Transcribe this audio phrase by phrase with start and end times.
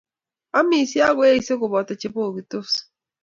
[0.59, 2.71] Amisiei ak koeeisei koboto che bogitos